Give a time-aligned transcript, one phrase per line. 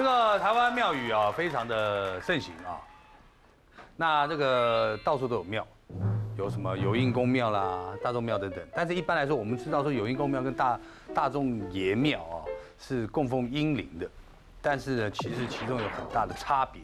[0.00, 2.80] 这个台湾庙宇啊，非常的盛行啊。
[3.98, 5.66] 那这个到处都有庙，
[6.38, 8.66] 有什么有应公庙啦、大众庙等等。
[8.74, 10.80] 但是一般来说，我们知道说有应公庙跟大
[11.14, 12.40] 大众爷庙啊
[12.78, 14.08] 是供奉英灵的，
[14.62, 16.80] 但是呢，其实其中有很大的差别，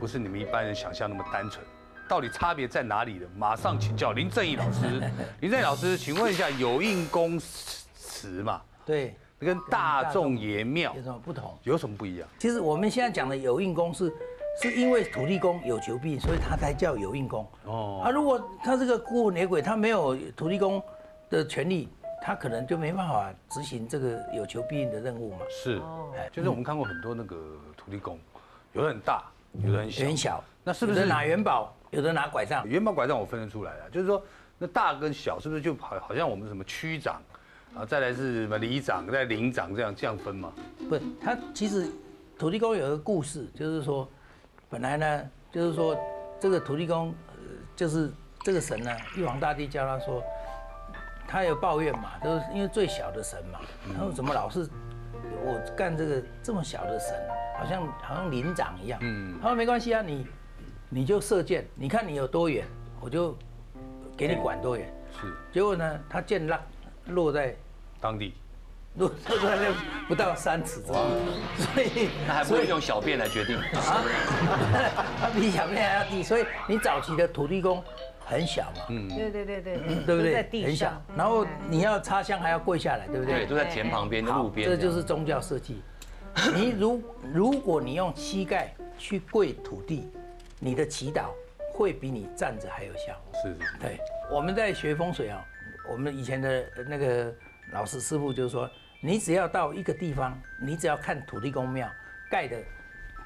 [0.00, 1.62] 不是你们一般人想象那么单纯。
[2.08, 3.26] 到底差别在哪里呢？
[3.36, 4.98] 马上请教林正义老师。
[5.42, 11.56] 林正义老师，请问一下，有应公祠嘛，对，跟大众爷庙有什么不同？
[11.62, 12.28] 有什么不一样？
[12.38, 14.12] 其实我们现在讲的有应公是，
[14.60, 17.46] 是因为土地公有求必应，所以他才叫有应公。
[17.64, 20.82] 哦，啊，如果他这个孤魂野鬼，他没有土地公
[21.30, 21.88] 的权利，
[22.20, 25.38] 他可能就没办法执行这个有求必应的任务嘛。
[25.48, 25.80] 是，
[26.16, 27.36] 哎，就是我们看过很多那个
[27.76, 28.18] 土地公，
[28.72, 29.22] 有的很大，
[29.62, 30.04] 有的很小。
[30.04, 32.66] 很小，那是不是拿元宝，有的拿拐杖？
[32.66, 34.20] 元宝拐杖我分得出来啊，就是说
[34.58, 37.22] 那大跟小是不是就好好像我们什么区长
[37.74, 40.52] 啊，再来是什么里长、再领长这样这样分嘛？
[40.88, 41.88] 不是，他其实
[42.38, 44.08] 土地公有一个故事，就是说，
[44.68, 45.96] 本来呢，就是说
[46.40, 47.34] 这个土地公，呃
[47.76, 48.10] 就是
[48.42, 50.22] 这个神呢，玉皇大帝叫他说，
[51.26, 53.60] 他有抱怨嘛，就是因为最小的神嘛，
[53.96, 54.68] 他说怎么老是
[55.44, 57.14] 我干这个这么小的神，
[57.58, 58.98] 好像好像灵长一样。
[59.02, 60.26] 嗯，他说没关系啊，你
[60.88, 62.66] 你就射箭，你看你有多远，
[63.00, 63.36] 我就
[64.16, 64.92] 给你管多远。
[65.20, 66.58] 是结果呢，他箭落
[67.08, 67.54] 落在
[68.00, 68.34] 当地
[68.94, 69.74] 落落在那
[70.08, 70.94] 不到三尺之地，
[71.74, 73.56] 所以那还不会用小便来决定。
[73.56, 74.02] 啊，
[75.20, 77.82] 它比小便还要低，所以你早期的土地公
[78.24, 80.32] 很小嘛，嗯，对对对对，对不对？
[80.32, 83.46] 在地很小上，，然后你要插香还要跪下来，对不对，对？
[83.46, 84.68] 都在田旁边、好路边。
[84.68, 85.80] 这就是宗教设计。
[86.54, 90.10] 你如如果你用膝盖去跪土地，
[90.58, 91.26] 你的祈祷
[91.72, 93.14] 会比你站着还有效。
[93.42, 93.98] 是是对，
[94.30, 95.40] 我们在学风水啊，
[95.88, 97.34] 我们以前的那个
[97.72, 98.68] 老师师傅就是说，
[99.00, 101.88] 你只要到一个地方，你只要看土地公庙
[102.30, 102.56] 盖的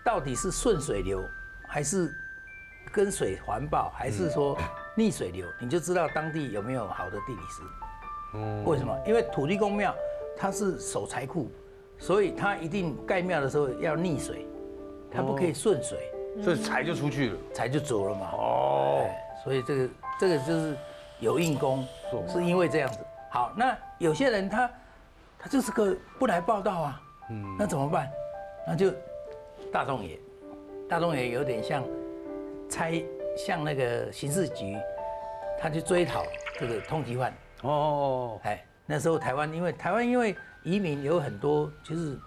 [0.04, 1.24] 到底是顺水流，
[1.66, 2.12] 还是
[2.92, 4.56] 跟水环抱，还是说
[4.96, 7.62] 逆水流，你就知道当地有没有好的地理师。
[8.34, 8.98] 嗯为什么？
[9.06, 9.94] 因为土地公庙
[10.36, 11.50] 它是守财库，
[11.98, 14.46] 所以它一定盖庙的时候要逆水，
[15.10, 15.98] 它不可以顺水，
[16.42, 17.38] 所以财就出去了。
[17.52, 18.30] 财就走了嘛。
[18.32, 19.06] 哦，
[19.44, 19.88] 所以这个
[20.18, 20.76] 这个就是
[21.22, 21.86] 有硬功，
[22.26, 22.98] 是因为这样子。
[23.30, 24.68] 好，那有些人他
[25.38, 28.10] 他就是个不来报道啊，嗯，那怎么办？
[28.66, 28.92] 那就
[29.72, 30.18] 大众也，
[30.88, 31.84] 大众也有点像
[32.68, 33.00] 猜
[33.36, 34.76] 像那个刑事局，
[35.60, 36.24] 他去追讨
[36.58, 37.32] 这个通缉犯。
[37.62, 40.34] 哦，哎，那时候台湾因为台湾因为
[40.64, 42.18] 移民有很多就是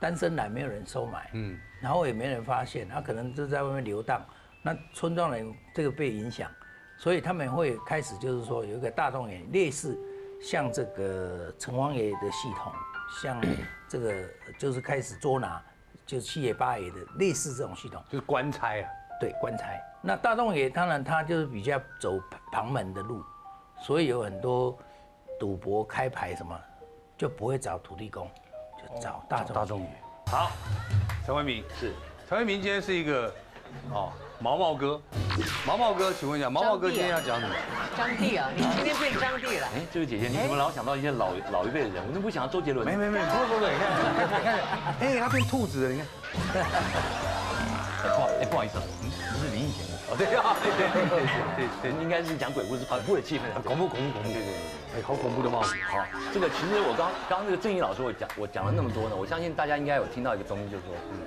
[0.00, 4.24] 单身男没有人收买，嗯，然后也没人发现，他可能就在外面流荡，
[4.62, 6.48] 那村庄人这个被影响，
[6.98, 9.98] 所以他们会开始就是说有一个大众爷，类似
[10.42, 12.72] 像这个城隍爷的系统，
[13.22, 13.40] 像
[13.88, 14.12] 这个
[14.58, 15.62] 就是开始捉拿，
[16.04, 18.88] 就是七爷八爷的类似这种系统，就是官差啊。
[19.20, 19.64] 对官差。
[20.00, 22.20] 那大众爷当然他就是比较走
[22.52, 23.20] 旁门的路，
[23.82, 24.78] 所以有很多
[25.40, 26.56] 赌博开牌什么
[27.16, 28.30] 就不会找土地公，
[28.76, 29.88] 就找大众大众爷。
[30.26, 30.52] 好，
[31.26, 31.92] 陈为民是
[32.28, 33.34] 陈为民今天是一个
[33.92, 35.00] 哦毛毛哥，
[35.66, 37.54] 毛毛哥，请问一下，毛毛哥今天要讲什么？
[37.96, 39.66] 张帝啊，你今天变张帝了。
[39.74, 42.04] 哎，这位姐姐，你怎么老想到一些老老一辈的人？
[42.06, 42.86] 我怎么不想到周杰伦？
[42.86, 44.58] 没没没，不不不，你看你看你看，
[45.00, 46.06] 哎，他变兔子了，你看。
[47.98, 54.54] 哎不好，哎不好意思，你不是林忆莲哦，对啊，对对对应该是讲鬼故事，恐怖的气氛，恐怖恐怖恐怖，对对对。
[54.94, 55.74] 哎，好恐怖的帽子。
[55.90, 55.98] 好，
[56.32, 61.18] 这个其实我刚刚刚那个正义老师我讲我讲了那么多呢，我相信大家应该有听到一个东西，就是说，嗯，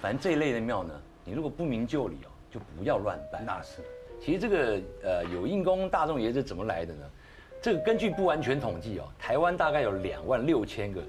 [0.00, 0.94] 反正这一类的庙呢，
[1.24, 3.44] 你如果不明就里哦，就不要乱办。
[3.44, 3.82] 那是，
[4.20, 7.04] 其实这个呃有应公大众爷是怎么来的呢？
[7.62, 11.02] 这个根据不完全统计哦，台湾大概有两万六千个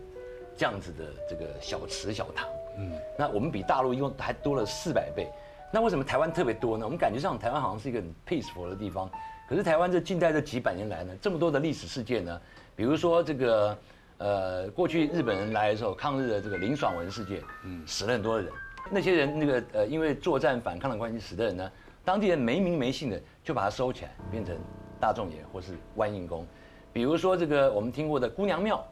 [0.55, 5.29] 这样子的这个小池小塘，嗯，那我们比大陆一共还多了四百倍。
[5.73, 6.83] 那为什么台湾特别多呢？
[6.83, 9.09] 我们感觉上台湾好像是一个很 peaceful 的地方，
[9.47, 12.41] 可是台湾这近代这几百年来呢，这么多的历史事件呢，
[12.75, 13.77] 比如说这个
[14.17, 18.51] 呃过去日本人来的时候，抗日的这个林爽文事件，嗯，死了很多的人，
[18.89, 21.71] 那些人那个呃因为作战反抗的关系死的人呢，
[22.03, 24.55] 当地人没名没姓的就把它收起来，变成
[24.99, 26.45] 大众爷或是万应宫，
[26.91, 28.83] 比如说这个我们听过的姑娘庙。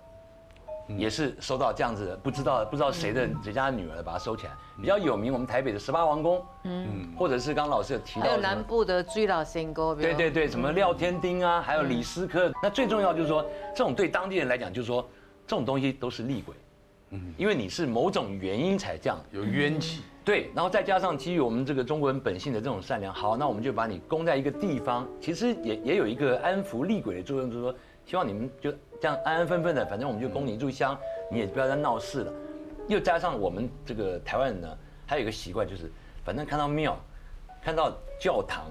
[0.98, 4.54] 也是收到这样子的，不知道不知道谁的谁家的女儿把它收起来。
[4.82, 12.52] 比较有名，我们台北的十八王宫，嗯，或者是刚刚老师有提到还有南部的追老仙沟，对对对，什么廖天丁啊，还有李斯科。
[12.64, 13.46] 那最重要就是说，
[13.76, 15.08] 这种对当地人来讲，就是说
[15.46, 16.56] 这种东西都是厉鬼，
[17.12, 19.20] 嗯，因为你是某种原因才这样。
[19.32, 20.02] 有冤气。
[20.24, 27.74] 对，然后再加上基于我们这个中国人本性的这种善良，好，那我们就把你供在一个地方，其实也也有一个安抚厉鬼的作用，就是说
[28.06, 28.72] 希望你们就
[29.02, 30.96] 这样安安分分的，反正我们就供你一炷香，
[31.32, 32.34] 你也不要再闹事了。
[32.88, 34.78] 又加上我们这个台湾人呢，
[35.08, 35.92] 还有一个习惯就是，
[36.24, 36.96] 反正看到庙，
[37.64, 38.66] 看到教堂，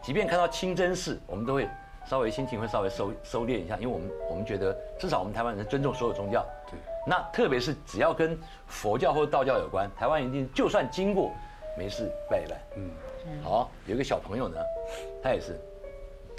[0.00, 1.68] 即便看到清真寺，我们都会
[2.06, 6.46] 稍微心情会稍微收收敛一下，因为我们我们觉得至少我们台湾人尊重所有宗教。
[6.70, 6.78] 对。
[7.06, 11.32] 那特别是只要跟佛教或道教有关，台湾一定就算经过，
[11.76, 12.60] 没事拜一拜。
[12.76, 12.90] 嗯。
[13.42, 14.56] 好，有一个小朋友呢，
[15.22, 15.58] 他也是，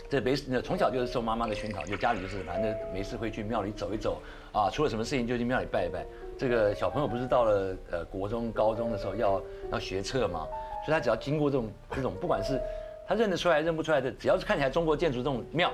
[0.08, 4.22] 这没事，从小就是受妈妈的熏陶，就家里就是反正没事会去庙里走一走
[4.52, 6.06] 啊，出了什么事情就去庙里拜一拜。
[6.38, 9.42] 这个小朋友不是到了呃国中、高中的时候要
[9.72, 10.48] 要学测嘛，
[10.86, 12.62] 所以他只要经过这种这种，不管是
[13.08, 15.72] 他认得出来认不出来的，只要是看起来中国建筑这种庙，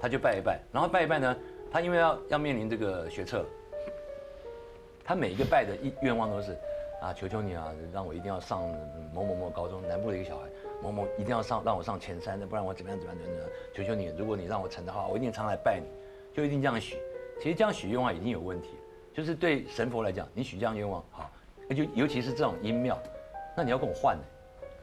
[0.00, 0.60] 他就拜一拜。
[0.70, 1.36] 然后拜一拜呢，
[1.72, 3.44] 他因为要要面临这个学测，
[5.12, 6.56] 他每一个拜的愿愿望都是。
[7.02, 8.62] 啊，求求你啊，让我一定要上
[9.12, 10.44] 某某某高中，南部的一个小孩，
[10.80, 13.48] 某某一定要上，让我上前三的，不然我怎么样怎么样怎么样？
[13.74, 15.86] 求求你，如果你让我成的话，我一定常来拜你，
[16.32, 16.96] 就一定这样许。
[17.40, 21.28] 其实这样许愿望已经有问题了，就是对神佛来讲，你许这样愿望好，
[21.68, 22.96] 那就尤其是这种阴庙，
[23.56, 24.22] 那你要跟我换呢？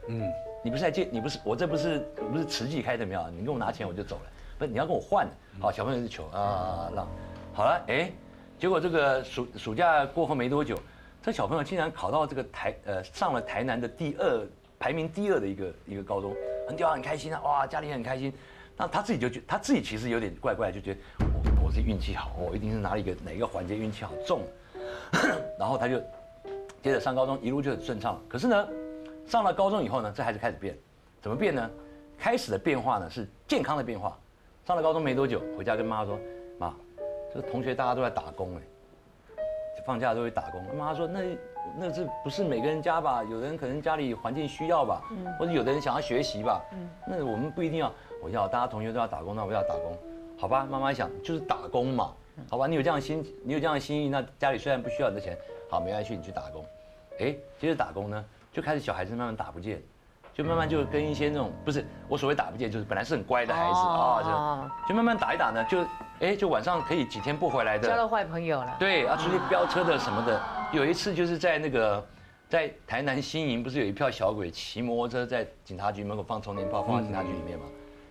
[0.08, 0.30] 嗯，
[0.62, 2.00] 你不是来借，你不是我这不是
[2.30, 4.22] 不是慈济开的庙，你跟我拿钱我就走了，
[4.58, 5.32] 不是，你要跟我换的。
[5.58, 7.08] 好，小朋友是求啊，让
[7.54, 8.12] 好了，哎，
[8.60, 10.78] 结果这个暑暑假过后没多久。
[11.22, 14.46] 这小朋友竟然考到这个台呃上了台南的第二
[14.78, 16.36] 排名第二的一个一个高中，
[16.68, 18.30] 很屌很开心啊哇家里很开心，
[18.76, 24.42] 那他自己就觉他自己其实有点怪怪，就觉得我我是运气好，我一定是哪里个哪一个环节运气好中，
[25.58, 25.98] 然后他就
[26.82, 28.20] 接着上高中一路就很顺畅。
[28.28, 28.68] 可是呢，
[29.26, 30.76] 上了高中以后呢，这孩子开始变，
[31.22, 31.70] 怎么变呢？
[32.18, 34.18] 开始的变化呢是健康的变化。
[34.66, 36.18] 上了高中没多久，回家跟妈妈说，
[36.58, 36.74] 妈，
[37.32, 38.60] 这个同学大家都在打工哎。
[39.86, 40.62] 放假都会打工。
[40.76, 41.20] 妈妈说：“那
[41.78, 43.24] 那是不是每个人家吧？
[43.24, 45.02] 有的人可能家里环境需要吧，
[45.38, 46.62] 或者有的人想要学习吧。
[46.72, 47.90] 嗯那我们不一定要。
[48.22, 49.96] 我要大家同学都要打工，那我要打工，
[50.38, 50.66] 好吧？
[50.70, 52.14] 妈妈想就是打工嘛，
[52.50, 52.66] 好吧？
[52.66, 55.36] 你有这样的心，你有这样的心意，那家里虽然不需要你的钱，
[55.70, 56.62] 好，没关系，你去打工。
[57.18, 59.80] 哎，接着打工呢，就开始小孩子慢慢打不见。”
[60.40, 65.84] 就慢慢就跟一些那种不是我所谓打不见，就是本来是很乖的孩子啊，就就慢慢打一打呢，就
[66.20, 68.74] 哎就晚上可以几天不回来的，交到坏朋友了。
[68.78, 70.40] 对，啊出去飙车的什么的，
[70.72, 72.02] 有一次就是在那个
[72.48, 77.66] 在台南新营，不是有一票小鬼骑摩托车在警察局门口放充电炮，放到警察局里面嘛，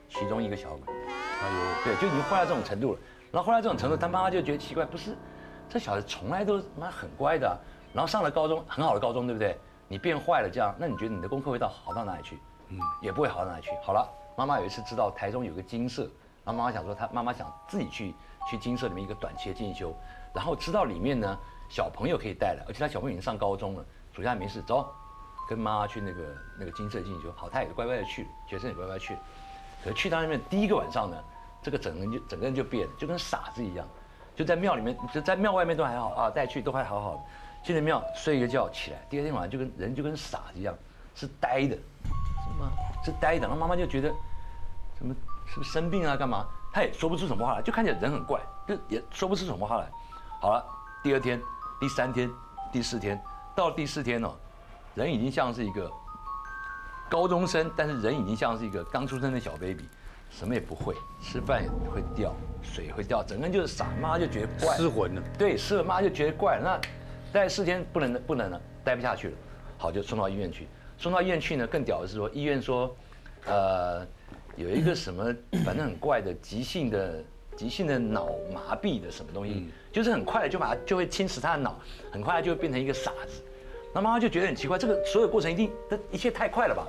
[0.07, 2.99] 其中一个小鬼，哎呦，对，就已经坏到这种程度了。
[3.31, 5.17] 然后坏到这种程度，他妈妈就觉得奇怪，不是
[5.67, 7.59] 这小子从来都妈很乖的，
[7.91, 9.57] 然后上了高中很好的高中，对不对？
[9.89, 12.39] 你变坏了，这样，那你觉得你的功课会到好到哪里去？
[12.69, 13.71] 嗯，也不会好到哪里去。
[13.83, 14.07] 好了，
[14.38, 16.03] 妈妈有一次知道台中有个金社，
[16.45, 18.13] 然后妈妈想说，她妈妈想自己去
[18.47, 19.94] 去金社里面一个短期的进修，
[20.33, 21.38] 然后知道里面呢
[21.68, 24.88] 小朋友可以带了，而且他小朋友已经上高中了，暑假没事，走，
[25.50, 26.24] 跟妈妈去那个
[26.59, 27.31] 那个金社进修。
[27.35, 29.18] 好，他也乖乖的去，学生也乖乖去。
[29.83, 31.18] 可是去到那边第一个晚上呢，
[31.63, 33.88] 这个整个人就整个人就变了，就跟傻子一样，
[34.35, 37.21] 就在庙里面，就在庙外面都还好啊，带去都还好好的。
[37.63, 40.73] 进了庙睡一个觉起来，第二天晚上就跟人就跟傻子一样，
[41.13, 42.71] 是呆的，是吗？
[43.03, 43.41] 是呆的。
[43.41, 44.09] 然后妈妈就觉得，
[44.97, 45.13] 什么
[45.45, 46.15] 是不是生病啊？
[46.15, 46.45] 干嘛？
[46.71, 49.88] 他也说不出什么话来，就看起来人很怪，就也说不出什么话来。
[50.39, 50.65] 好了，
[51.03, 51.41] 第二天、
[51.79, 52.29] 第三天、
[52.71, 53.21] 第四天，
[53.56, 54.33] 到了第四天哦，
[54.95, 55.91] 人已经像是一个
[57.09, 59.89] 高中生，但是人已经像是一个刚出生的小 baby，
[60.29, 63.88] 什么也不会，吃饭也会掉，水会掉，整个人就是傻。
[64.01, 65.21] 妈就觉得怪，失魂了。
[65.37, 65.83] 对，失了。
[65.83, 66.59] 妈就觉得怪。
[66.63, 66.80] 那。
[67.31, 69.33] 待四天不能不能了，待不下去了，
[69.78, 70.68] 好就送到医院去。
[70.98, 72.95] 送到医院去呢，更屌的是说，医院说，
[73.45, 74.06] 呃，
[74.56, 75.33] 有一个什么，
[75.64, 77.24] 反正很怪的急性的
[77.56, 81.80] 急性的脑麻痹的什么东西，就是很快的就把它就会侵蚀他的脑，
[82.12, 83.44] 很快就会变成一个傻子。
[83.94, 86.86] 那妈妈就觉得很奇怪，这个所有过程一定这一切太快了吧？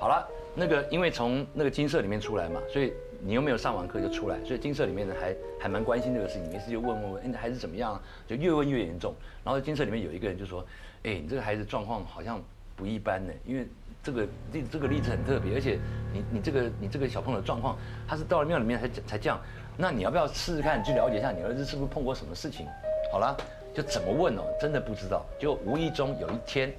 [0.00, 2.92] 好了，那个因为从那个金色里面出来嘛，所以。
[3.26, 7.98] 你又没有上完课就出来，所以金色里面呢还还蛮关心这个事情，没事就问问问，哎，孩子怎么样？
[8.26, 9.14] 就越问越严重。
[9.42, 10.62] 然后金色里面有一个人就说，
[11.04, 12.38] 哎，你这个孩子状况好像
[12.76, 13.66] 不一般呢，因为
[14.02, 15.78] 这个例这个例子很特别，而且
[16.12, 19.40] 你你这个你这个小朋友的状况，他是到了庙里面才才这样。
[19.76, 22.66] 那你要不要试试看，去了解一下你儿子是不是碰过什么事情？
[23.10, 23.34] 好了，
[23.72, 25.24] 就怎么问哦，真的不知道。
[25.38, 26.70] 就无意中有一天，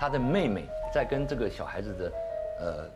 [0.00, 2.12] 他的妹妹在跟这个小孩子的，
[2.58, 2.90] 呃，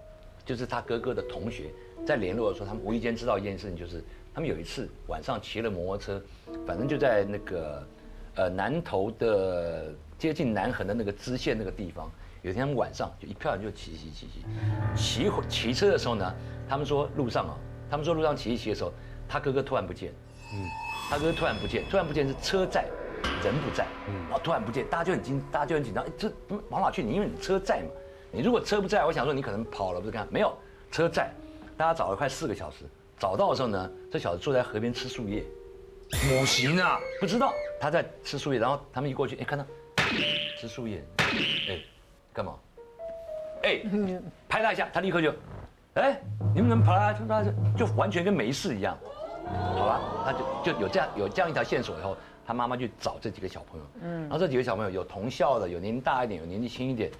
[0.44, 1.70] 就是他哥哥的同学。
[2.06, 6.22] 在联络的时候，他们无意间知道一件事情，就是他们有一次晚上骑了摩托车，
[6.64, 7.86] 反正就在那个
[8.36, 12.08] 呃南头的接近南横的那个支线那个地方。
[12.42, 14.44] 有一天他们晚上就一票人就骑骑骑骑，
[14.94, 16.34] 骑回骑车的时候呢，
[16.68, 17.58] 他们说路上啊，
[17.90, 18.92] 他们说路上骑一骑的时候，
[19.28, 20.12] 他哥哥突然不见，
[20.54, 20.64] 嗯，
[21.10, 22.84] 他哥哥突然不见，突然不见是车在，
[23.42, 26.30] 人不在，嗯，然后突然不见，大家就很惊，大家就很紧张，哎，这
[26.68, 27.02] 往哪去？
[27.02, 27.88] 你因为你车在嘛，
[28.30, 30.24] 你如果车不在，我想说你可能跑了不是干？
[30.30, 30.56] 没有，
[30.92, 31.32] 车在。
[31.76, 32.84] 大家找了快四个小时，
[33.18, 35.44] 找到的时候呢，这小子坐在河边吃树叶，
[36.28, 39.64] 母行啊，不知道他在吃树叶，然后他们一过去，哎，看到
[40.58, 41.04] 吃树叶，
[41.68, 41.78] 哎，
[42.32, 42.54] 干嘛？
[43.62, 43.82] 哎，
[44.48, 45.34] 拍他一下，他立刻就，
[45.94, 46.18] 哎，
[46.54, 47.14] 你们怎么跑来？
[47.76, 48.96] 就完全跟没事一样，
[49.74, 50.00] 好吧？
[50.24, 52.16] 他就就有这样有这样一条线索以后，
[52.46, 57.10] 他妈妈去找这几个小朋友，嗯，然后这几个小朋友有同校的，有年龄大一点，有年纪轻一点，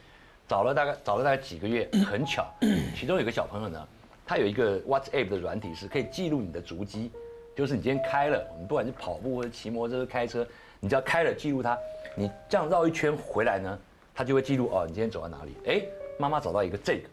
[0.49, 2.47] 找了大概找了大概几个月，很巧，
[2.95, 3.89] 其中有个小朋友呢，
[4.27, 7.13] 它有一个 WhatsApp 的软体是可以记录你的足迹，
[7.55, 10.45] 就是你今天开了，你不管是跑步或者骑摩托车、开车，
[10.81, 11.79] 你只要开了记录它，
[12.17, 13.79] 你这样绕一圈回来呢，
[14.13, 15.55] 它就会记录哦，你今天走到哪里？
[15.67, 15.81] 哎，
[16.19, 17.09] 妈妈找到一个这个，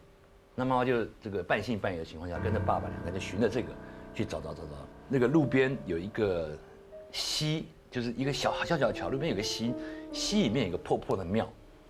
[0.56, 3.68] 那妈妈就这个半信半疑的情况下，跟着爸爸两个人就循着这个
[4.12, 4.70] 去找找找找，
[5.08, 6.58] 那个路边有一个
[7.12, 9.72] 溪，就是一个小小小的桥，路边有个溪，
[10.12, 11.48] 溪里面有个破破的庙，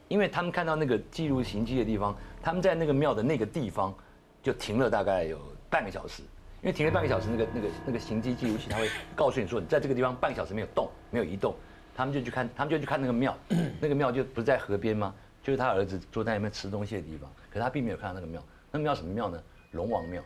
[0.09, 3.95] 因为他们看到那个记录行迹的地方，他们在那个庙的那个地方
[4.44, 6.22] 就停了大概有半个小时，
[6.60, 11.56] 因为停了半个小时，那个那个那个行迹记录器它会告诉你说你在这个地方半个小时没有动，没有移动，
[11.96, 13.36] 他们就去看，他们就去看那个庙，
[13.80, 15.14] 那个庙就不是在河边吗？
[15.42, 19.42] 就是他儿子坐在那边吃东西的地方，可是他并没有看到那个庙，那庙什么庙呢？
[19.72, 20.22] 龙王庙。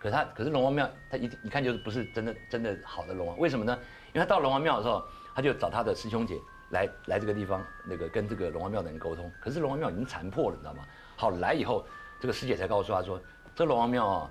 [0.00, 3.76] 可是他，可是龙王庙，他一一看就是不是真的真的好的龙王，为什么呢？
[4.12, 5.02] 因为他到龙王庙的时候，
[5.34, 6.38] 他就找他的师兄姐
[6.70, 9.28] 来来这个地方，那个跟这个龙王庙的人沟通。
[9.40, 10.84] 可是龙王庙已经残破了，你知道吗？
[11.16, 11.84] 好来以后，
[12.20, 13.20] 这个师姐才告诉他说，
[13.54, 14.30] 这龙王庙啊，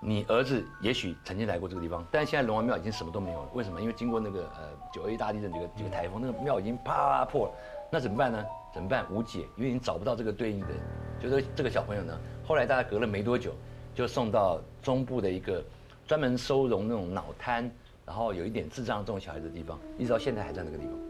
[0.00, 3.48] 你儿子也许曾经来过这个地方，但现在龙王庙已经什么都没有了。
[3.52, 3.80] 为什么？
[3.80, 7.52] 因为经过那个呃九二一大地震这个这个台风，那个庙已经啪破了。
[7.90, 8.44] 那怎么办呢？
[8.72, 9.04] 怎么办？
[9.10, 10.68] 无解，因为你找不到这个对应的。
[11.20, 13.52] 就是这个小朋友呢，后来大概隔了没多久，
[13.94, 15.62] 就送到中部的一个
[16.06, 17.68] 专门收容那种脑瘫，
[18.06, 21.09] 然后有一点智障这种小孩子的地方，一直到现在还在那个地方。